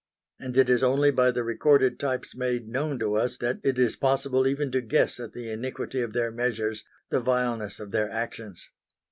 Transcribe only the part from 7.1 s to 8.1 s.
the vileness of their